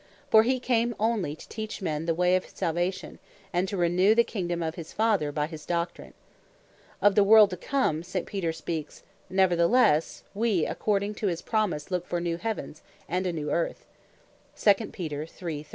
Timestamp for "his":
4.73-4.91, 5.45-5.63, 11.27-11.43